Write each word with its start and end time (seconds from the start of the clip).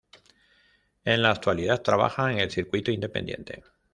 En 1.05 1.21
la 1.21 1.29
actualidad 1.29 1.83
trabaja 1.83 2.31
en 2.31 2.39
el 2.39 2.49
Circuito 2.49 2.89
independiente. 2.89 3.63